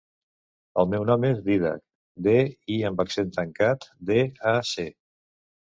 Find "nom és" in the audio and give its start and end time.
1.09-1.43